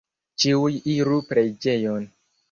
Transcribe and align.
Ĉiuj 0.43 0.77
iru 0.93 1.19
preĝejon! 1.33 2.09